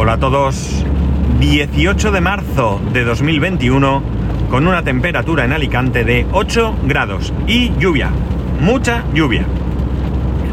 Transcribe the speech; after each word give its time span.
Hola 0.00 0.12
a 0.12 0.18
todos. 0.18 0.84
18 1.40 2.12
de 2.12 2.20
marzo 2.20 2.80
de 2.92 3.02
2021 3.02 4.00
con 4.48 4.68
una 4.68 4.84
temperatura 4.84 5.44
en 5.44 5.52
Alicante 5.52 6.04
de 6.04 6.24
8 6.30 6.76
grados 6.84 7.34
y 7.48 7.72
lluvia, 7.80 8.10
mucha 8.60 9.02
lluvia. 9.12 9.44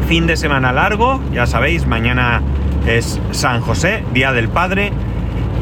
Fin 0.08 0.26
de 0.26 0.36
semana 0.36 0.72
largo, 0.72 1.20
ya 1.32 1.46
sabéis, 1.46 1.86
mañana 1.86 2.42
es 2.88 3.20
San 3.30 3.60
José, 3.60 4.02
Día 4.12 4.32
del 4.32 4.48
Padre, 4.48 4.90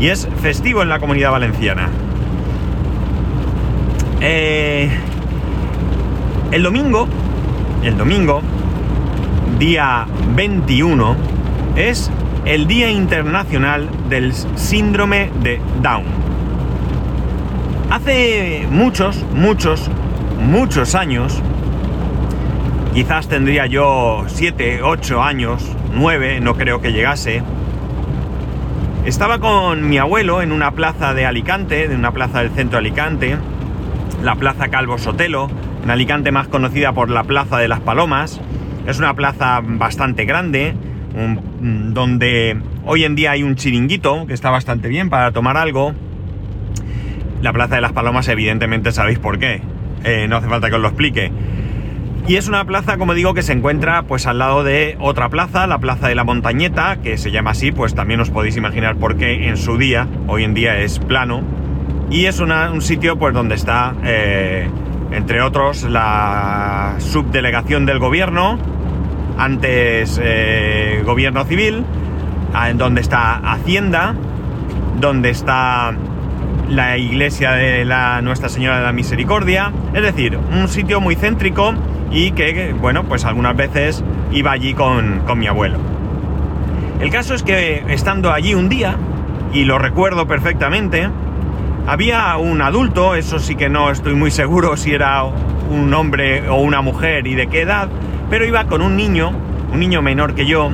y 0.01 0.09
es 0.09 0.29
festivo 0.41 0.81
en 0.81 0.89
la 0.89 0.99
comunidad 0.99 1.33
valenciana. 1.33 1.91
Eh, 4.23 4.89
el 6.53 6.63
domingo, 6.63 7.07
el 7.83 7.99
domingo, 7.99 8.41
día 9.59 10.07
21, 10.35 11.17
es 11.77 12.11
el 12.45 12.67
Día 12.67 12.91
Internacional 12.91 13.89
del 14.11 14.35
Síndrome 14.35 15.31
de 15.43 15.61
Down. 15.83 16.05
Hace 17.91 18.67
muchos, 18.71 19.25
muchos, 19.35 19.91
muchos 20.41 20.95
años, 20.95 21.41
quizás 22.93 23.29
tendría 23.29 23.67
yo 23.67 24.25
7, 24.27 24.83
8 24.83 25.23
años, 25.23 25.65
9, 25.95 26.41
no 26.41 26.55
creo 26.55 26.83
que 26.83 26.93
llegase, 26.93 27.43
estaba 29.07 29.39
con 29.39 29.89
mi 29.89 29.97
abuelo 29.99 30.43
en 30.43 30.53
una 30.53 30.73
plaza 30.73 31.15
de 31.15 31.25
Alicante, 31.25 31.89
de 31.89 31.95
una 31.95 32.13
plaza 32.13 32.41
del 32.41 32.51
centro 32.51 32.79
de 32.79 32.87
Alicante, 32.87 33.37
la 34.23 34.35
Plaza 34.35 34.69
Calvo 34.69 34.99
Sotelo, 34.99 35.49
en 35.83 35.91
Alicante 35.91 36.33
más 36.33 36.49
conocida 36.49 36.93
por 36.93 37.11
la 37.11 37.25
Plaza 37.25 37.59
de 37.59 37.69
las 37.69 37.81
Palomas. 37.81 38.41
Es 38.87 38.99
una 38.99 39.15
plaza 39.15 39.61
bastante 39.63 40.25
grande, 40.25 40.75
donde 41.15 42.57
hoy 42.85 43.05
en 43.05 43.15
día 43.15 43.33
hay 43.33 43.43
un 43.43 43.55
chiringuito 43.55 44.27
que 44.27 44.35
está 44.35 44.51
bastante 44.51 44.89
bien 44.89 45.11
para 45.11 45.33
tomar 45.33 45.57
algo. 45.57 45.95
La 47.41 47.53
Plaza 47.53 47.77
de 47.77 47.81
las 47.81 47.93
Palomas, 47.93 48.29
evidentemente 48.29 48.91
sabéis 48.91 49.19
por 49.19 49.39
qué. 49.39 49.63
Eh, 50.05 50.27
no 50.29 50.37
hace 50.37 50.49
falta 50.49 50.69
que 50.69 50.77
os 50.77 50.83
lo 50.83 50.89
explique. 50.89 51.31
Y 52.27 52.37
es 52.37 52.49
una 52.49 52.65
plaza, 52.65 52.97
como 52.97 53.13
digo, 53.13 53.35
que 53.35 53.43
se 53.43 53.53
encuentra 53.53 54.05
pues 54.05 54.27
al 54.27 54.39
lado 54.39 54.65
de 54.65 54.97
otra 54.99 55.29
plaza, 55.29 55.67
la 55.67 55.79
Plaza 55.79 56.09
de 56.09 56.15
la 56.15 56.25
Montañeta, 56.25 56.97
que 57.03 57.19
se 57.19 57.31
llama 57.31 57.51
así, 57.51 57.71
pues 57.71 57.95
también 57.95 58.19
os 58.21 58.31
podéis 58.31 58.57
imaginar 58.57 58.97
por 58.97 59.17
qué 59.19 59.47
en 59.49 59.59
su 59.59 59.77
día, 59.77 60.09
hoy 60.27 60.45
en 60.45 60.55
día 60.55 60.79
es 60.79 60.99
plano. 60.99 61.43
Y 62.11 62.25
es 62.25 62.41
un 62.41 62.81
sitio 62.81 63.19
pues 63.19 63.35
donde 63.35 63.55
está, 63.55 63.95
eh, 64.05 64.71
entre 65.11 65.43
otros, 65.43 65.83
la 65.83 66.95
subdelegación 66.99 67.85
del 67.85 67.99
gobierno, 67.99 68.59
antes 69.39 70.21
eh, 70.23 71.03
gobierno 71.05 71.45
civil, 71.45 71.85
donde 72.77 73.01
está 73.01 73.37
Hacienda, 73.37 74.15
donde 75.01 75.31
está 75.31 75.93
la 76.69 76.97
iglesia 76.97 77.53
de 77.53 77.85
la 77.85 78.23
Nuestra 78.23 78.49
Señora 78.49 78.79
de 78.79 78.85
la 78.85 78.93
Misericordia, 78.93 79.73
es 79.93 80.03
decir, 80.03 80.39
un 80.53 80.69
sitio 80.69 81.01
muy 81.01 81.17
céntrico 81.17 81.75
y 82.11 82.31
que, 82.31 82.75
bueno, 82.81 83.05
pues 83.05 83.25
algunas 83.25 83.57
veces 83.57 84.05
iba 84.33 84.53
allí 84.53 84.73
con, 84.75 85.21
con 85.27 85.39
mi 85.39 85.47
abuelo. 85.47 85.79
El 87.01 87.11
caso 87.11 87.35
es 87.35 87.43
que 87.43 87.85
estando 87.89 88.33
allí 88.33 88.55
un 88.55 88.69
día, 88.69 88.97
y 89.53 89.65
lo 89.65 89.79
recuerdo 89.79 90.27
perfectamente, 90.27 91.09
había 91.87 92.37
un 92.37 92.63
adulto, 92.63 93.15
eso 93.15 93.39
sí 93.39 93.57
que 93.57 93.69
no 93.69 93.91
estoy 93.91 94.15
muy 94.15 94.31
seguro 94.31 94.77
si 94.77 94.95
era 94.95 95.25
un 95.25 95.93
hombre 95.93 96.49
o 96.49 96.57
una 96.57 96.81
mujer 96.81 97.27
y 97.27 97.35
de 97.35 97.47
qué 97.49 97.63
edad, 97.63 97.89
pero 98.35 98.47
iba 98.47 98.65
con 98.65 98.83
un 98.83 98.97
niño, 98.97 99.31
un 99.73 99.79
niño 99.79 100.03
menor 100.03 100.35
que 100.35 100.45
yo, 100.45 100.69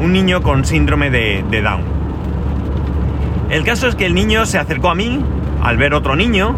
un 0.00 0.12
niño 0.14 0.40
con 0.40 0.64
síndrome 0.64 1.10
de, 1.10 1.42
Down. 1.62 1.82
El 3.50 3.62
caso 3.62 3.88
es 3.88 3.94
que 3.94 4.06
el 4.06 4.14
niño 4.14 4.46
se 4.46 4.56
acercó 4.56 4.88
a 4.88 4.94
mí 4.94 5.22
al 5.62 5.76
ver 5.76 5.92
otro 5.92 6.16
niño 6.16 6.56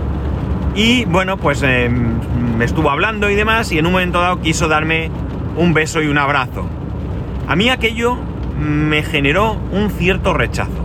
y 0.76 1.04
bueno, 1.06 1.36
pues 1.36 1.64
eh, 1.64 1.88
me 1.88 2.64
estuvo 2.64 2.90
hablando 2.90 3.28
y 3.28 3.34
demás 3.34 3.72
y 3.72 3.78
en 3.78 3.86
un 3.86 3.92
momento 3.94 4.20
dado 4.20 4.40
quiso 4.40 4.68
darme 4.68 5.10
un 5.56 5.74
beso 5.74 6.00
y 6.00 6.06
un 6.06 6.16
abrazo. 6.16 6.64
A 7.48 7.56
mí 7.56 7.68
aquello 7.68 8.16
me 8.56 9.02
generó 9.02 9.56
un 9.72 9.90
cierto 9.90 10.32
rechazo. 10.32 10.84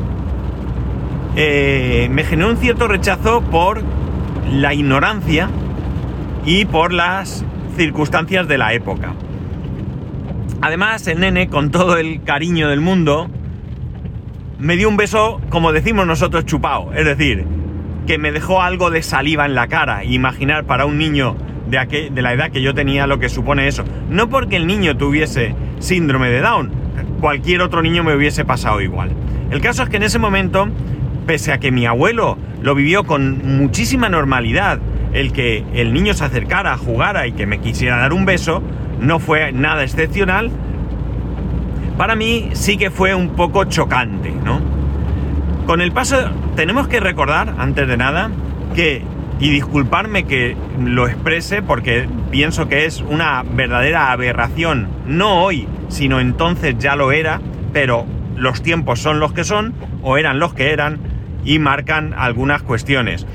Eh, 1.35 2.07
me 2.09 2.23
generó 2.23 2.49
un 2.49 2.57
cierto 2.57 2.87
rechazo 2.87 3.41
por 3.41 3.83
la 4.51 4.73
ignorancia 4.73 5.51
y 6.47 6.65
por 6.65 6.91
las 6.91 7.45
circunstancias 7.77 8.47
de 8.47 8.57
la 8.57 8.73
época. 8.73 9.13
Además, 10.61 11.07
el 11.07 11.19
nene, 11.19 11.47
con 11.47 11.71
todo 11.71 11.97
el 11.97 12.23
cariño 12.23 12.69
del 12.69 12.81
mundo, 12.81 13.29
me 14.59 14.77
dio 14.77 14.89
un 14.89 14.97
beso, 14.97 15.41
como 15.49 15.71
decimos 15.71 16.05
nosotros, 16.05 16.45
chupado. 16.45 16.93
Es 16.93 17.05
decir, 17.05 17.45
que 18.05 18.17
me 18.17 18.31
dejó 18.31 18.61
algo 18.61 18.91
de 18.91 19.01
saliva 19.01 19.45
en 19.45 19.55
la 19.55 19.67
cara. 19.67 20.03
Imaginar 20.03 20.65
para 20.65 20.85
un 20.85 20.99
niño 20.99 21.35
de, 21.67 22.11
de 22.11 22.21
la 22.21 22.33
edad 22.33 22.51
que 22.51 22.61
yo 22.61 22.75
tenía 22.75 23.07
lo 23.07 23.17
que 23.17 23.29
supone 23.29 23.67
eso. 23.67 23.83
No 24.09 24.29
porque 24.29 24.55
el 24.55 24.67
niño 24.67 24.97
tuviese 24.97 25.55
síndrome 25.79 26.29
de 26.29 26.41
Down, 26.41 26.71
cualquier 27.19 27.61
otro 27.61 27.81
niño 27.81 28.03
me 28.03 28.15
hubiese 28.15 28.45
pasado 28.45 28.81
igual. 28.81 29.11
El 29.49 29.61
caso 29.61 29.83
es 29.83 29.89
que 29.89 29.97
en 29.97 30.03
ese 30.03 30.19
momento, 30.19 30.67
pese 31.25 31.51
a 31.51 31.59
que 31.59 31.71
mi 31.71 31.85
abuelo 31.85 32.37
lo 32.61 32.75
vivió 32.75 33.03
con 33.03 33.57
muchísima 33.57 34.09
normalidad, 34.09 34.79
el 35.13 35.33
que 35.33 35.63
el 35.73 35.93
niño 35.93 36.13
se 36.13 36.23
acercara, 36.23 36.77
jugara 36.77 37.27
y 37.27 37.31
que 37.33 37.45
me 37.45 37.59
quisiera 37.59 37.97
dar 37.97 38.13
un 38.13 38.25
beso, 38.25 38.61
no 39.01 39.19
fue 39.19 39.51
nada 39.51 39.83
excepcional. 39.83 40.51
Para 41.97 42.15
mí 42.15 42.49
sí 42.53 42.77
que 42.77 42.89
fue 42.89 43.13
un 43.13 43.29
poco 43.35 43.65
chocante, 43.65 44.31
¿no? 44.31 44.61
Con 45.65 45.81
el 45.81 45.91
paso, 45.91 46.17
tenemos 46.55 46.87
que 46.87 46.99
recordar, 46.99 47.55
antes 47.57 47.87
de 47.87 47.97
nada, 47.97 48.31
que, 48.75 49.03
y 49.39 49.49
disculparme 49.49 50.23
que 50.23 50.55
lo 50.79 51.07
exprese 51.07 51.61
porque 51.61 52.07
pienso 52.29 52.67
que 52.67 52.85
es 52.85 53.01
una 53.01 53.43
verdadera 53.43 54.11
aberración, 54.11 54.87
no 55.07 55.43
hoy, 55.43 55.67
sino 55.89 56.19
entonces 56.19 56.77
ya 56.77 56.95
lo 56.95 57.11
era, 57.11 57.41
pero 57.73 58.05
los 58.35 58.61
tiempos 58.61 58.99
son 58.99 59.19
los 59.19 59.33
que 59.33 59.43
son, 59.43 59.73
o 60.01 60.17
eran 60.17 60.39
los 60.39 60.53
que 60.53 60.71
eran, 60.71 60.99
y 61.43 61.59
marcan 61.59 62.13
algunas 62.17 62.61
cuestiones. 62.63 63.25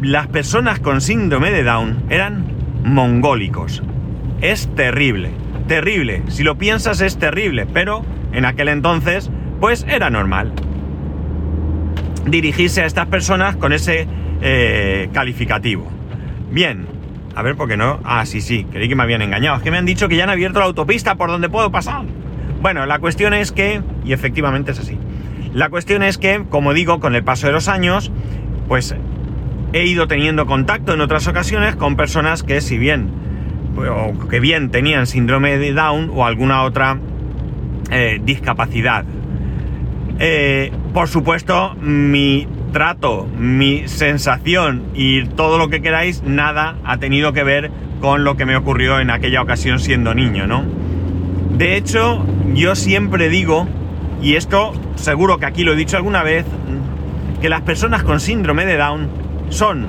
Las 0.00 0.26
personas 0.26 0.80
con 0.80 1.00
síndrome 1.00 1.50
de 1.50 1.62
Down 1.62 2.04
eran 2.08 2.44
mongólicos, 2.84 3.82
es 4.42 4.68
terrible, 4.74 5.30
terrible. 5.68 6.22
Si 6.28 6.42
lo 6.42 6.58
piensas 6.58 7.00
es 7.00 7.16
terrible, 7.16 7.64
pero 7.72 8.04
en 8.32 8.44
aquel 8.44 8.68
entonces, 8.68 9.30
pues 9.60 9.86
era 9.88 10.10
normal. 10.10 10.52
Dirigirse 12.26 12.82
a 12.82 12.86
estas 12.86 13.06
personas 13.06 13.56
con 13.56 13.72
ese 13.72 14.06
eh, 14.42 15.08
calificativo. 15.12 15.88
Bien, 16.50 16.86
a 17.36 17.42
ver 17.42 17.56
por 17.56 17.68
qué 17.68 17.76
no. 17.76 18.00
Ah, 18.04 18.26
sí, 18.26 18.40
sí, 18.40 18.66
creí 18.70 18.88
que 18.88 18.96
me 18.96 19.04
habían 19.04 19.22
engañado. 19.22 19.56
Es 19.56 19.62
que 19.62 19.70
me 19.70 19.78
han 19.78 19.86
dicho 19.86 20.08
que 20.08 20.16
ya 20.16 20.24
han 20.24 20.30
abierto 20.30 20.58
la 20.58 20.66
autopista 20.66 21.14
por 21.14 21.30
donde 21.30 21.48
puedo 21.48 21.70
pasar. 21.70 22.04
Bueno, 22.60 22.84
la 22.86 22.98
cuestión 22.98 23.34
es 23.34 23.52
que, 23.52 23.80
y 24.04 24.12
efectivamente 24.12 24.72
es 24.72 24.80
así. 24.80 24.98
La 25.54 25.68
cuestión 25.68 26.02
es 26.02 26.18
que, 26.18 26.44
como 26.48 26.74
digo, 26.74 26.98
con 26.98 27.14
el 27.14 27.22
paso 27.22 27.46
de 27.46 27.52
los 27.52 27.68
años, 27.68 28.10
pues 28.66 28.94
he 29.72 29.86
ido 29.86 30.08
teniendo 30.08 30.46
contacto 30.46 30.94
en 30.94 31.00
otras 31.00 31.28
ocasiones 31.28 31.76
con 31.76 31.96
personas 31.96 32.42
que, 32.42 32.60
si 32.60 32.76
bien 32.76 33.22
o 33.76 34.28
que 34.28 34.40
bien 34.40 34.70
tenían 34.70 35.06
síndrome 35.06 35.58
de 35.58 35.72
Down 35.72 36.10
o 36.14 36.24
alguna 36.24 36.62
otra 36.62 36.98
eh, 37.90 38.20
discapacidad. 38.22 39.04
Eh, 40.18 40.72
por 40.92 41.08
supuesto, 41.08 41.74
mi 41.80 42.46
trato, 42.72 43.26
mi 43.36 43.86
sensación 43.88 44.84
y 44.94 45.24
todo 45.26 45.58
lo 45.58 45.68
que 45.68 45.82
queráis, 45.82 46.22
nada 46.22 46.76
ha 46.84 46.98
tenido 46.98 47.32
que 47.32 47.44
ver 47.44 47.70
con 48.00 48.24
lo 48.24 48.36
que 48.36 48.46
me 48.46 48.56
ocurrió 48.56 48.98
en 49.00 49.10
aquella 49.10 49.42
ocasión 49.42 49.78
siendo 49.78 50.14
niño, 50.14 50.46
¿no? 50.46 50.64
De 51.56 51.76
hecho, 51.76 52.24
yo 52.54 52.74
siempre 52.74 53.28
digo, 53.28 53.68
y 54.22 54.34
esto 54.34 54.72
seguro 54.96 55.38
que 55.38 55.46
aquí 55.46 55.64
lo 55.64 55.72
he 55.72 55.76
dicho 55.76 55.96
alguna 55.96 56.22
vez, 56.22 56.46
que 57.40 57.48
las 57.48 57.62
personas 57.62 58.02
con 58.02 58.20
síndrome 58.20 58.64
de 58.64 58.76
Down 58.76 59.08
son 59.50 59.88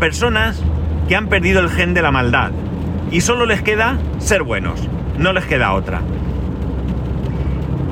personas 0.00 0.62
que 1.08 1.16
han 1.16 1.28
perdido 1.28 1.60
el 1.60 1.68
gen 1.68 1.94
de 1.94 2.02
la 2.02 2.10
maldad 2.10 2.50
y 3.14 3.20
solo 3.20 3.46
les 3.46 3.62
queda 3.62 3.96
ser 4.18 4.42
buenos, 4.42 4.88
no 5.18 5.32
les 5.32 5.44
queda 5.44 5.72
otra. 5.72 6.00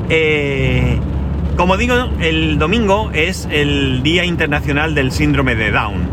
Eh, 0.09 0.99
como 1.57 1.77
digo, 1.77 1.95
el 2.19 2.59
domingo 2.59 3.13
es 3.13 3.49
el 3.49 4.03
Día 4.03 4.25
Internacional 4.25 4.97
del 4.97 5.13
Síndrome 5.13 5.55
de 5.55 5.71
Down. 5.71 6.09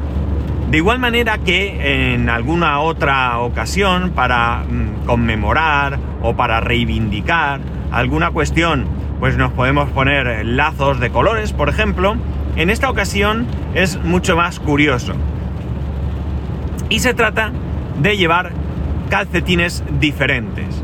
De 0.70 0.78
igual 0.78 1.00
manera 1.00 1.40
que 1.40 2.14
en 2.14 2.30
alguna 2.30 2.82
otra 2.82 3.40
ocasión, 3.40 4.12
para 4.12 4.60
mm, 4.60 5.08
conmemorar 5.08 5.98
o 6.22 6.36
para 6.36 6.60
reivindicar 6.60 7.62
alguna 7.92 8.30
cuestión, 8.30 8.86
pues 9.20 9.38
nos 9.38 9.52
podemos 9.54 9.90
poner 9.90 10.46
lazos 10.46 11.00
de 11.00 11.10
colores, 11.10 11.52
por 11.52 11.68
ejemplo, 11.68 12.16
en 12.56 12.70
esta 12.70 12.92
ocasión 12.92 13.48
es 13.74 13.98
mucho 14.04 14.38
más 14.38 14.60
curioso. 14.60 15.14
Y 16.90 17.00
se 17.00 17.16
trata 17.16 17.52
de 18.00 18.16
llevar 18.16 18.52
calcetines 19.10 19.84
diferentes, 20.00 20.84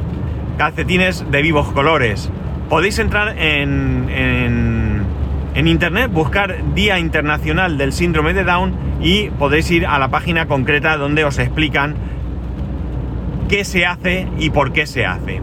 calcetines 0.57 1.25
de 1.31 1.42
vivos 1.42 1.72
colores. 1.72 2.31
Podéis 2.69 3.00
entrar 3.00 3.38
en, 3.38 4.07
en 5.56 5.68
internet, 5.68 6.12
buscar 6.12 6.74
Día 6.74 7.00
Internacional 7.00 7.77
del 7.77 7.94
Síndrome 7.94 8.33
de 8.33 8.44
Down 8.44 8.74
y 9.01 9.30
podéis 9.30 9.72
ir 9.72 9.86
a 9.86 9.98
la 10.00 10.10
página 10.10 10.48
concreta 10.48 10.98
donde 10.98 11.24
os 11.24 11.39
explican 11.39 11.95
qué 13.48 13.63
se 13.63 13.86
hace 13.86 14.27
y 14.38 14.50
por 14.50 14.74
qué 14.74 14.86
se 14.86 15.06
hace. 15.06 15.42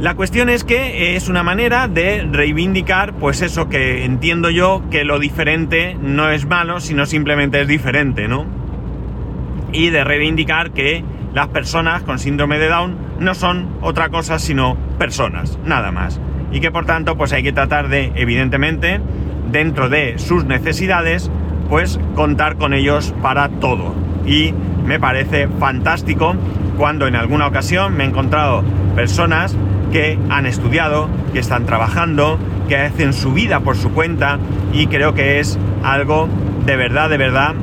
La 0.00 0.14
cuestión 0.14 0.48
es 0.48 0.64
que 0.64 1.14
es 1.14 1.28
una 1.28 1.42
manera 1.42 1.86
de 1.86 2.26
reivindicar, 2.30 3.12
pues 3.12 3.42
eso 3.42 3.68
que 3.68 4.04
entiendo 4.06 4.48
yo, 4.48 4.82
que 4.90 5.04
lo 5.04 5.18
diferente 5.18 5.94
no 6.00 6.30
es 6.30 6.46
malo, 6.46 6.80
sino 6.80 7.04
simplemente 7.04 7.60
es 7.60 7.68
diferente, 7.68 8.26
¿no? 8.26 8.59
Y 9.72 9.90
de 9.90 10.04
reivindicar 10.04 10.72
que 10.72 11.04
las 11.34 11.48
personas 11.48 12.02
con 12.02 12.18
síndrome 12.18 12.58
de 12.58 12.68
Down 12.68 12.96
no 13.18 13.34
son 13.34 13.68
otra 13.80 14.08
cosa 14.08 14.38
sino 14.38 14.76
personas, 14.98 15.58
nada 15.64 15.92
más. 15.92 16.20
Y 16.52 16.60
que 16.60 16.70
por 16.70 16.86
tanto, 16.86 17.16
pues 17.16 17.32
hay 17.32 17.42
que 17.42 17.52
tratar 17.52 17.88
de, 17.88 18.12
evidentemente, 18.16 19.00
dentro 19.50 19.88
de 19.88 20.18
sus 20.18 20.44
necesidades, 20.44 21.30
pues 21.68 22.00
contar 22.14 22.56
con 22.56 22.74
ellos 22.74 23.14
para 23.22 23.48
todo. 23.48 23.94
Y 24.26 24.52
me 24.84 24.98
parece 24.98 25.48
fantástico 25.58 26.34
cuando 26.76 27.06
en 27.06 27.14
alguna 27.14 27.46
ocasión 27.46 27.96
me 27.96 28.04
he 28.04 28.06
encontrado 28.08 28.64
personas 28.96 29.56
que 29.92 30.18
han 30.30 30.46
estudiado, 30.46 31.08
que 31.32 31.38
están 31.38 31.66
trabajando, 31.66 32.38
que 32.68 32.76
hacen 32.76 33.12
su 33.12 33.32
vida 33.32 33.60
por 33.60 33.76
su 33.76 33.92
cuenta 33.92 34.38
y 34.72 34.86
creo 34.86 35.14
que 35.14 35.40
es 35.40 35.58
algo 35.82 36.28
de 36.64 36.76
verdad, 36.76 37.10
de 37.10 37.16
verdad, 37.16 37.54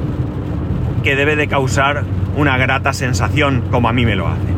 que 1.03 1.15
debe 1.15 1.35
de 1.35 1.47
causar 1.47 2.03
una 2.35 2.57
grata 2.57 2.93
sensación 2.93 3.63
como 3.71 3.89
a 3.89 3.93
mí 3.93 4.05
me 4.05 4.15
lo 4.15 4.27
hace. 4.27 4.57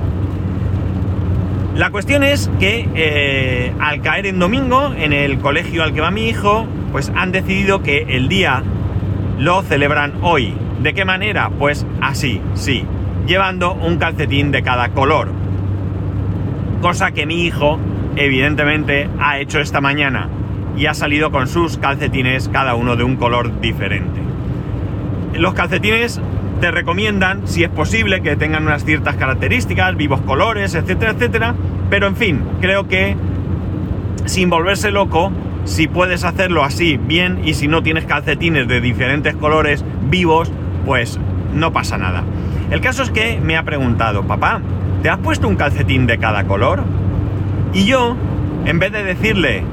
La 1.76 1.92
cuestión 1.92 2.24
es 2.24 2.50
que 2.60 2.90
eh, 2.96 3.74
al 3.80 4.02
caer 4.02 4.26
en 4.26 4.40
domingo, 4.40 4.94
en 4.98 5.14
el 5.14 5.40
colegio 5.40 5.84
al 5.84 5.94
que 5.94 6.02
va 6.02 6.12
mi 6.12 6.28
hijo, 6.28 6.68
pues 6.92 7.12
han 7.16 7.32
decidido 7.32 7.82
que 7.82 8.06
el 8.10 8.28
día 8.28 8.64
lo 9.38 9.62
celebran 9.62 10.14
hoy. 10.22 10.54
¿De 10.82 10.94
qué 10.94 11.06
manera? 11.06 11.50
Pues 11.58 11.86
así, 12.02 12.42
sí, 12.54 12.84
llevando 13.28 13.74
un 13.74 13.98
calcetín 13.98 14.52
de 14.52 14.62
cada 14.64 14.90
color 14.90 15.30
cosa 16.82 17.12
que 17.12 17.26
mi 17.26 17.44
hijo 17.44 17.78
evidentemente 18.16 19.10
ha 19.20 19.40
hecho 19.40 19.60
esta 19.60 19.82
mañana 19.82 20.30
y 20.78 20.86
ha 20.86 20.94
salido 20.94 21.32
con 21.32 21.48
sus 21.48 21.78
calcetines 21.78 22.50
cada 22.50 22.76
uno 22.76 22.96
de 22.96 23.04
un 23.04 23.18
color 23.18 23.60
diferente. 23.60 24.19
Los 25.40 25.54
calcetines 25.54 26.20
te 26.60 26.70
recomiendan, 26.70 27.48
si 27.48 27.64
es 27.64 27.70
posible, 27.70 28.22
que 28.22 28.36
tengan 28.36 28.64
unas 28.64 28.84
ciertas 28.84 29.16
características, 29.16 29.96
vivos 29.96 30.20
colores, 30.20 30.76
etcétera, 30.76 31.14
etcétera, 31.14 31.56
pero 31.90 32.08
en 32.08 32.18
fin, 32.18 32.42
creo 32.60 32.90
que 32.90 33.16
sin 34.26 34.50
volverse 34.50 34.92
loco, 34.92 35.32
si 35.64 35.88
puedes 35.88 36.26
hacerlo 36.26 36.66
así 36.66 36.98
bien 36.98 37.40
y 37.46 37.54
si 37.54 37.70
no 37.70 37.82
tienes 37.82 38.04
calcetines 38.04 38.68
de 38.68 38.82
diferentes 38.82 39.34
colores 39.34 39.86
vivos, 40.10 40.52
pues 40.86 41.18
no 41.54 41.72
pasa 41.72 41.98
nada. 41.98 42.26
El 42.70 42.82
caso 42.82 43.02
es 43.04 43.10
que 43.10 43.40
me 43.42 43.56
ha 43.56 43.64
preguntado, 43.64 44.24
papá, 44.24 44.60
¿te 45.02 45.10
has 45.10 45.20
puesto 45.20 45.48
un 45.48 45.56
calcetín 45.56 46.06
de 46.06 46.18
cada 46.18 46.44
color? 46.44 46.84
Y 47.74 47.86
yo, 47.86 48.18
en 48.66 48.78
vez 48.78 48.92
de 48.92 49.04
decirle, 49.04 49.64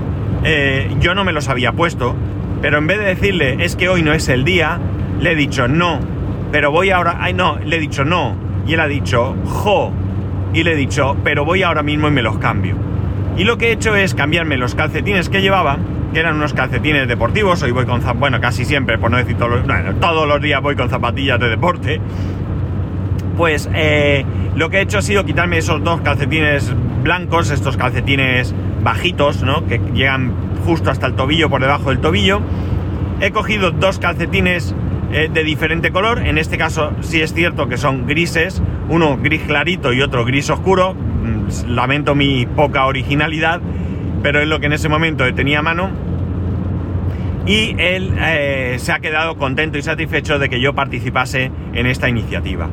eh, 0.44 0.94
yo 1.00 1.16
no 1.16 1.24
me 1.24 1.32
los 1.32 1.48
había 1.48 1.72
puesto, 1.72 2.14
pero 2.62 2.78
en 2.78 2.86
vez 2.86 3.00
de 3.00 3.06
decirle, 3.06 3.64
es 3.64 3.74
que 3.74 3.88
hoy 3.88 4.02
no 4.02 4.12
es 4.12 4.28
el 4.28 4.44
día, 4.44 4.78
le 5.20 5.32
he 5.32 5.34
dicho, 5.34 5.68
no, 5.68 6.00
pero 6.52 6.70
voy 6.70 6.90
ahora, 6.90 7.16
ay 7.20 7.32
no, 7.32 7.58
le 7.58 7.76
he 7.76 7.80
dicho, 7.80 8.04
no, 8.04 8.36
y 8.66 8.74
él 8.74 8.80
ha 8.80 8.86
dicho, 8.86 9.36
jo, 9.44 9.92
y 10.52 10.62
le 10.62 10.72
he 10.72 10.76
dicho, 10.76 11.16
pero 11.24 11.44
voy 11.44 11.62
ahora 11.62 11.82
mismo 11.82 12.08
y 12.08 12.10
me 12.10 12.22
los 12.22 12.38
cambio. 12.38 12.76
Y 13.36 13.44
lo 13.44 13.58
que 13.58 13.68
he 13.68 13.72
hecho 13.72 13.94
es 13.94 14.14
cambiarme 14.14 14.56
los 14.56 14.74
calcetines 14.74 15.28
que 15.28 15.42
llevaba, 15.42 15.78
que 16.12 16.20
eran 16.20 16.36
unos 16.36 16.54
calcetines 16.54 17.06
deportivos, 17.08 17.62
hoy 17.62 17.72
voy 17.72 17.84
con, 17.84 18.00
bueno, 18.18 18.40
casi 18.40 18.64
siempre, 18.64 18.98
por 18.98 19.10
no 19.10 19.18
decir 19.18 19.36
todos 19.36 19.66
los, 19.66 20.00
todos 20.00 20.26
los 20.26 20.40
días 20.40 20.62
voy 20.62 20.76
con 20.76 20.88
zapatillas 20.88 21.38
de 21.38 21.48
deporte, 21.48 22.00
pues 23.36 23.68
eh, 23.74 24.24
lo 24.54 24.70
que 24.70 24.78
he 24.78 24.80
hecho 24.80 24.98
ha 24.98 25.02
sido 25.02 25.26
quitarme 25.26 25.58
esos 25.58 25.84
dos 25.84 26.00
calcetines 26.00 26.72
blancos, 27.02 27.50
estos 27.50 27.76
calcetines 27.76 28.54
bajitos, 28.82 29.42
¿no? 29.42 29.66
Que 29.66 29.78
llegan 29.92 30.32
justo 30.64 30.90
hasta 30.90 31.06
el 31.06 31.14
tobillo, 31.14 31.50
por 31.50 31.60
debajo 31.60 31.90
del 31.90 32.00
tobillo. 32.00 32.40
He 33.20 33.30
cogido 33.30 33.70
dos 33.70 33.98
calcetines 33.98 34.74
eh, 35.16 35.30
de 35.32 35.44
diferente 35.44 35.92
color, 35.92 36.18
en 36.26 36.36
este 36.36 36.58
caso 36.58 36.92
sí 37.00 37.22
es 37.22 37.32
cierto 37.32 37.70
que 37.70 37.78
son 37.78 38.06
grises, 38.06 38.62
uno 38.90 39.16
gris 39.16 39.40
clarito 39.46 39.94
y 39.94 40.02
otro 40.02 40.26
gris 40.26 40.50
oscuro. 40.50 40.92
Mm, 40.92 41.70
lamento 41.70 42.14
mi 42.14 42.44
poca 42.44 42.84
originalidad, 42.84 43.62
pero 44.22 44.40
es 44.40 44.46
lo 44.46 44.60
que 44.60 44.66
en 44.66 44.74
ese 44.74 44.90
momento 44.90 45.24
tenía 45.34 45.60
a 45.60 45.62
mano. 45.62 45.88
Y 47.46 47.74
él 47.78 48.12
eh, 48.20 48.76
se 48.78 48.92
ha 48.92 48.98
quedado 48.98 49.38
contento 49.38 49.78
y 49.78 49.82
satisfecho 49.82 50.38
de 50.38 50.50
que 50.50 50.60
yo 50.60 50.74
participase 50.74 51.50
en 51.72 51.86
esta 51.86 52.10
iniciativa. 52.10 52.68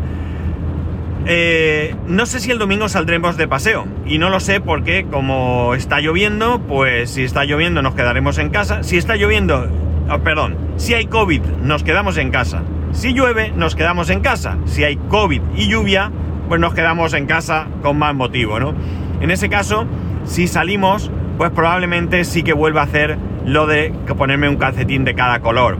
Eh, 1.25 1.95
no 2.07 2.25
sé 2.25 2.41
si 2.41 2.51
el 2.51 2.59
domingo 2.59 2.89
saldremos 2.89 3.37
de 3.37 3.47
paseo 3.47 3.85
y 4.05 4.17
no 4.17 4.29
lo 4.29 4.41
sé 4.41 4.59
porque 4.59 5.05
como 5.09 5.75
está 5.75 6.01
lloviendo, 6.01 6.59
pues 6.59 7.11
si 7.11 7.23
está 7.23 7.45
lloviendo 7.45 7.81
nos 7.81 7.95
quedaremos 7.95 8.37
en 8.37 8.49
casa. 8.49 8.83
Si 8.83 8.97
está 8.97 9.15
lloviendo, 9.15 9.69
oh, 10.09 10.19
perdón, 10.19 10.57
si 10.77 10.93
hay 10.93 11.05
COVID 11.05 11.41
nos 11.61 11.83
quedamos 11.83 12.17
en 12.17 12.31
casa. 12.31 12.63
Si 12.91 13.13
llueve 13.13 13.51
nos 13.55 13.75
quedamos 13.75 14.09
en 14.09 14.21
casa. 14.21 14.57
Si 14.65 14.83
hay 14.83 14.95
COVID 14.95 15.41
y 15.55 15.67
lluvia, 15.67 16.11
pues 16.47 16.61
nos 16.61 16.73
quedamos 16.73 17.13
en 17.13 17.25
casa 17.25 17.67
con 17.81 17.97
más 17.97 18.13
motivo, 18.13 18.59
¿no? 18.59 18.73
En 19.21 19.31
ese 19.31 19.49
caso, 19.49 19.85
si 20.25 20.47
salimos, 20.47 21.11
pues 21.37 21.51
probablemente 21.51 22.23
sí 22.23 22.43
que 22.43 22.53
vuelva 22.53 22.81
a 22.81 22.83
hacer 22.85 23.17
lo 23.45 23.65
de 23.65 23.93
ponerme 24.17 24.49
un 24.49 24.57
calcetín 24.57 25.03
de 25.03 25.15
cada 25.15 25.39
color. 25.39 25.77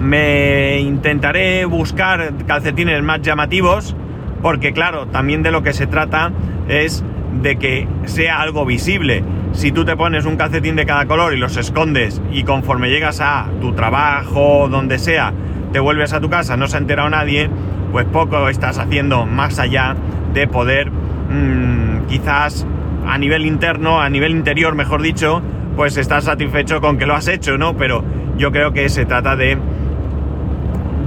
Me 0.00 0.80
intentaré 0.80 1.64
buscar 1.64 2.32
calcetines 2.46 3.02
más 3.02 3.22
llamativos 3.22 3.96
porque 4.42 4.72
claro, 4.72 5.06
también 5.06 5.42
de 5.42 5.50
lo 5.50 5.62
que 5.62 5.72
se 5.72 5.86
trata 5.86 6.32
es 6.68 7.04
de 7.42 7.56
que 7.56 7.88
sea 8.04 8.40
algo 8.40 8.64
visible. 8.64 9.24
Si 9.56 9.72
tú 9.72 9.86
te 9.86 9.96
pones 9.96 10.26
un 10.26 10.36
calcetín 10.36 10.76
de 10.76 10.84
cada 10.84 11.06
color 11.06 11.32
y 11.32 11.38
los 11.38 11.56
escondes 11.56 12.20
y 12.30 12.44
conforme 12.44 12.90
llegas 12.90 13.22
a 13.22 13.48
tu 13.58 13.72
trabajo, 13.72 14.68
donde 14.70 14.98
sea, 14.98 15.32
te 15.72 15.80
vuelves 15.80 16.12
a 16.12 16.20
tu 16.20 16.28
casa, 16.28 16.58
no 16.58 16.68
se 16.68 16.76
ha 16.76 16.80
enterado 16.80 17.08
nadie, 17.08 17.48
pues 17.90 18.04
poco 18.04 18.50
estás 18.50 18.78
haciendo 18.78 19.24
más 19.24 19.58
allá 19.58 19.96
de 20.34 20.46
poder 20.46 20.90
mmm, 20.90 22.06
quizás 22.06 22.66
a 23.06 23.16
nivel 23.16 23.46
interno, 23.46 23.98
a 24.02 24.10
nivel 24.10 24.32
interior, 24.32 24.74
mejor 24.74 25.00
dicho, 25.00 25.40
pues 25.74 25.96
estás 25.96 26.24
satisfecho 26.24 26.82
con 26.82 26.98
que 26.98 27.06
lo 27.06 27.14
has 27.14 27.26
hecho, 27.26 27.56
¿no? 27.56 27.78
Pero 27.78 28.04
yo 28.36 28.52
creo 28.52 28.74
que 28.74 28.90
se 28.90 29.06
trata 29.06 29.36
de 29.36 29.56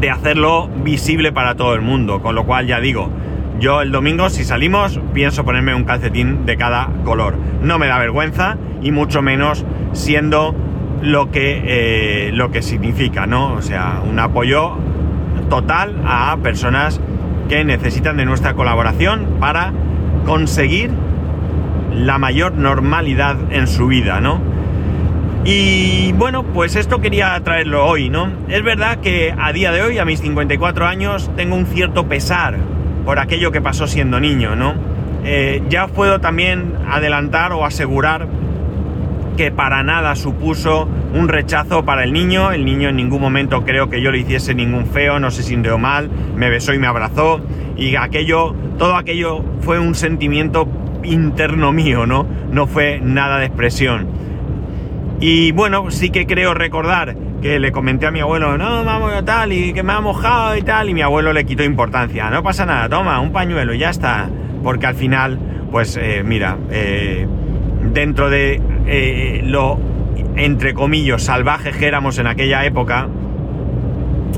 de 0.02 0.10
hacerlo 0.10 0.70
visible 0.84 1.32
para 1.32 1.54
todo 1.54 1.76
el 1.76 1.82
mundo. 1.82 2.22
Con 2.22 2.34
lo 2.34 2.46
cual 2.46 2.66
ya 2.66 2.80
digo, 2.80 3.12
yo 3.60 3.82
el 3.82 3.92
domingo 3.92 4.30
si 4.30 4.44
salimos 4.44 5.00
pienso 5.14 5.44
ponerme 5.44 5.76
un 5.76 5.84
calcetín 5.84 6.46
de 6.46 6.58
cada 6.58 6.90
color. 7.04 7.36
No 7.62 7.78
me 7.78 7.88
da 7.88 7.98
vergüenza 8.00 8.58
y 8.82 8.92
mucho 8.92 9.22
menos 9.22 9.66
siendo 9.94 10.56
lo 11.02 11.32
que, 11.32 11.62
eh, 11.66 12.32
lo 12.32 12.52
que 12.52 12.62
significa, 12.62 13.26
¿no? 13.26 13.54
O 13.54 13.62
sea, 13.62 14.02
un 14.10 14.18
apoyo 14.20 14.78
total 15.50 15.96
a 16.06 16.38
personas 16.42 17.02
que 17.50 17.64
necesitan 17.66 18.18
de 18.18 18.26
nuestra 18.26 18.54
colaboración 18.54 19.38
para 19.40 19.74
conseguir 20.26 20.92
la 21.94 22.18
mayor 22.18 22.54
normalidad 22.54 23.36
en 23.52 23.68
su 23.68 23.88
vida, 23.88 24.22
¿no? 24.22 24.40
Y 25.44 26.12
bueno, 26.14 26.44
pues 26.44 26.76
esto 26.76 27.02
quería 27.02 27.40
traerlo 27.44 27.86
hoy, 27.86 28.10
¿no? 28.10 28.30
Es 28.48 28.64
verdad 28.64 29.00
que 29.00 29.34
a 29.38 29.52
día 29.52 29.72
de 29.72 29.82
hoy, 29.82 29.98
a 29.98 30.06
mis 30.06 30.20
54 30.20 30.86
años, 30.86 31.32
tengo 31.36 31.56
un 31.56 31.66
cierto 31.66 32.08
pesar 32.08 32.58
por 33.10 33.18
aquello 33.18 33.52
que 33.52 33.60
pasó 33.60 33.88
siendo 33.88 34.20
niño, 34.20 34.56
¿no? 34.56 34.76
Eh, 35.26 35.64
ya 35.68 35.88
puedo 35.88 36.20
también 36.20 36.76
adelantar 36.88 37.54
o 37.54 37.66
asegurar 37.66 38.28
que 39.36 39.50
para 39.52 39.82
nada 39.82 40.16
supuso 40.16 40.88
un 41.16 41.28
rechazo 41.28 41.84
para 41.84 42.04
el 42.04 42.14
niño. 42.14 42.52
El 42.52 42.66
niño 42.66 42.88
en 42.88 42.98
ningún 42.98 43.20
momento 43.20 43.66
creo 43.66 43.90
que 43.90 44.04
yo 44.04 44.12
le 44.12 44.20
hiciese 44.20 44.54
ningún 44.54 44.86
feo, 44.86 45.20
no 45.20 45.32
se 45.32 45.42
sintió 45.42 45.80
mal, 45.80 46.08
me 46.36 46.52
besó 46.52 46.72
y 46.76 46.78
me 46.78 46.86
abrazó. 46.86 47.42
Y 47.76 47.96
aquello, 47.96 48.54
todo 48.78 48.96
aquello 48.96 49.44
fue 49.62 49.80
un 49.80 49.96
sentimiento 49.96 50.68
interno 51.02 51.72
mío, 51.72 52.06
¿no? 52.06 52.28
No 52.52 52.68
fue 52.68 53.02
nada 53.04 53.40
de 53.40 53.48
expresión. 53.48 54.08
Y 55.20 55.52
bueno, 55.52 55.90
sí 55.90 56.12
que 56.12 56.28
creo 56.28 56.54
recordar 56.54 57.16
que 57.42 57.60
le 57.60 57.72
comenté 57.72 58.06
a 58.06 58.12
mi 58.12 58.20
abuelo, 58.20 58.58
no, 58.58 58.84
vamos, 58.84 59.12
tal, 59.26 59.54
y 59.54 59.74
que 59.74 59.84
me 59.84 59.94
ha 59.94 60.02
mojado 60.02 60.56
y 60.58 60.62
tal, 60.62 60.90
y 60.90 60.94
mi 60.94 61.02
abuelo 61.02 61.34
le 61.34 61.46
quitó 61.46 61.64
importancia. 61.64 62.30
No 62.30 62.44
pasa 62.44 62.66
nada, 62.66 62.90
toma, 62.90 63.20
un 63.20 63.32
pañuelo 63.32 63.74
ya 63.74 63.90
está. 63.90 64.30
Porque 64.64 64.88
al 64.88 64.96
final, 64.96 65.40
pues 65.72 65.98
eh, 65.98 66.24
mira, 66.26 66.58
eh, 66.70 67.28
dentro 67.94 68.30
de 68.30 68.62
eh, 68.88 69.42
lo, 69.46 69.80
entre 70.36 70.74
comillas, 70.74 71.24
salvaje 71.24 71.72
que 71.72 71.88
éramos 71.88 72.18
en 72.20 72.28
aquella 72.28 72.66
época, 72.66 73.08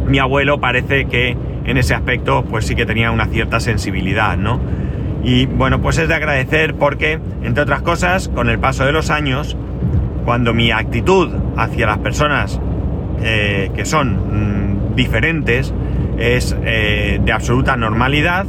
mi 0.06 0.20
abuelo 0.20 0.60
parece 0.60 1.06
que 1.06 1.36
en 1.66 1.78
ese 1.78 1.94
aspecto, 1.94 2.44
pues 2.44 2.66
sí 2.66 2.76
que 2.76 2.86
tenía 2.86 3.12
una 3.12 3.28
cierta 3.28 3.60
sensibilidad, 3.60 4.38
¿no? 4.38 4.60
Y 5.24 5.46
bueno, 5.46 5.82
pues 5.82 5.98
es 6.00 6.08
de 6.08 6.16
agradecer 6.16 6.74
porque, 6.76 7.20
entre 7.44 7.64
otras 7.64 7.82
cosas, 7.82 8.28
con 8.30 8.50
el 8.50 8.60
paso 8.60 8.86
de 8.86 8.92
los 8.92 9.12
años, 9.12 9.56
cuando 10.26 10.54
mi 10.54 10.72
actitud 10.72 11.30
hacia 11.58 11.86
las 11.86 12.00
personas 12.00 12.60
eh, 13.24 13.72
que 13.76 13.86
son 13.86 14.92
mm, 14.92 14.96
diferentes 14.96 15.74
es 16.18 16.56
eh, 16.64 17.20
de 17.24 17.32
absoluta 17.32 17.76
normalidad, 17.78 18.46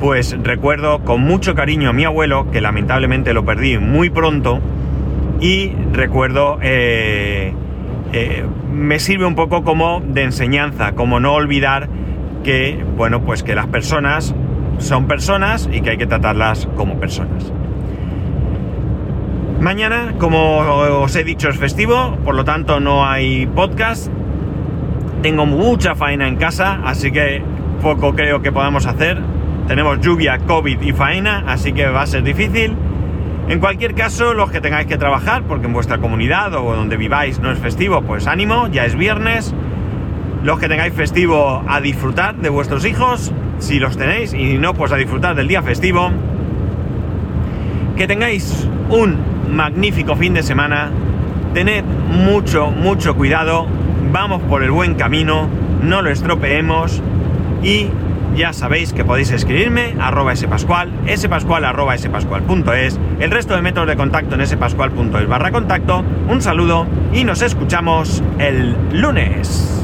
pues 0.00 0.36
recuerdo 0.42 1.00
con 1.00 1.20
mucho 1.20 1.54
cariño 1.54 1.90
a 1.90 1.92
mi 1.92 2.04
abuelo, 2.04 2.50
que 2.50 2.60
lamentablemente 2.60 3.34
lo 3.34 3.44
perdí 3.44 3.78
muy 3.78 4.10
pronto, 4.10 4.60
y 5.40 5.72
recuerdo, 5.92 6.58
eh, 6.62 7.52
me 8.72 8.98
sirve 8.98 9.26
un 9.26 9.34
poco 9.34 9.64
como 9.64 10.00
de 10.00 10.22
enseñanza, 10.22 10.92
como 10.92 11.20
no 11.20 11.34
olvidar 11.34 11.88
que, 12.44 12.82
bueno, 12.96 13.22
pues 13.22 13.42
que 13.42 13.54
las 13.54 13.66
personas 13.66 14.34
son 14.78 15.06
personas 15.06 15.68
y 15.72 15.80
que 15.80 15.90
hay 15.90 15.96
que 15.96 16.06
tratarlas 16.06 16.68
como 16.76 16.98
personas. 16.98 17.52
Mañana, 19.64 20.12
como 20.18 20.58
os 20.58 21.16
he 21.16 21.24
dicho, 21.24 21.48
es 21.48 21.56
festivo, 21.56 22.18
por 22.22 22.34
lo 22.34 22.44
tanto 22.44 22.80
no 22.80 23.06
hay 23.06 23.46
podcast. 23.46 24.12
Tengo 25.22 25.46
mucha 25.46 25.94
faena 25.94 26.28
en 26.28 26.36
casa, 26.36 26.82
así 26.84 27.10
que 27.10 27.42
poco 27.80 28.14
creo 28.14 28.42
que 28.42 28.52
podamos 28.52 28.84
hacer. 28.84 29.18
Tenemos 29.66 30.00
lluvia, 30.00 30.36
COVID 30.36 30.82
y 30.82 30.92
faena, 30.92 31.44
así 31.46 31.72
que 31.72 31.86
va 31.86 32.02
a 32.02 32.06
ser 32.06 32.24
difícil. 32.24 32.76
En 33.48 33.58
cualquier 33.58 33.94
caso, 33.94 34.34
los 34.34 34.50
que 34.50 34.60
tengáis 34.60 34.86
que 34.86 34.98
trabajar, 34.98 35.44
porque 35.44 35.66
en 35.66 35.72
vuestra 35.72 35.96
comunidad 35.96 36.52
o 36.52 36.76
donde 36.76 36.98
viváis 36.98 37.38
no 37.38 37.50
es 37.50 37.58
festivo, 37.58 38.02
pues 38.02 38.26
ánimo, 38.26 38.68
ya 38.68 38.84
es 38.84 38.94
viernes. 38.94 39.54
Los 40.42 40.58
que 40.58 40.68
tengáis 40.68 40.92
festivo 40.92 41.64
a 41.66 41.80
disfrutar 41.80 42.36
de 42.36 42.50
vuestros 42.50 42.84
hijos, 42.84 43.32
si 43.60 43.78
los 43.78 43.96
tenéis, 43.96 44.34
y 44.34 44.58
no, 44.58 44.74
pues 44.74 44.92
a 44.92 44.96
disfrutar 44.96 45.34
del 45.34 45.48
día 45.48 45.62
festivo. 45.62 46.10
Que 47.96 48.06
tengáis 48.06 48.68
un 48.90 49.33
magnífico 49.50 50.16
fin 50.16 50.34
de 50.34 50.42
semana. 50.42 50.90
Tened 51.52 51.84
mucho, 51.84 52.70
mucho 52.70 53.14
cuidado. 53.14 53.66
Vamos 54.12 54.42
por 54.42 54.62
el 54.62 54.70
buen 54.70 54.94
camino. 54.94 55.48
No 55.82 56.02
lo 56.02 56.10
estropeemos. 56.10 57.02
Y 57.62 57.88
ya 58.36 58.52
sabéis 58.52 58.92
que 58.92 59.04
podéis 59.04 59.30
escribirme 59.30 59.94
arroba 60.00 60.34
spascual, 60.34 60.90
spascual 61.16 61.64
arroba 61.64 61.96
spascual.es, 61.96 62.98
el 63.20 63.30
resto 63.30 63.54
de 63.54 63.62
métodos 63.62 63.88
de 63.88 63.96
contacto 63.96 64.34
en 64.34 64.46
spascual.es 64.46 65.28
barra 65.28 65.52
contacto. 65.52 66.02
Un 66.28 66.42
saludo 66.42 66.86
y 67.12 67.24
nos 67.24 67.42
escuchamos 67.42 68.22
el 68.38 68.76
lunes. 68.92 69.83